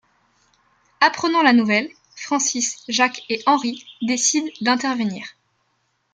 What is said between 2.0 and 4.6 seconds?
Francis, Jacques et Henri décident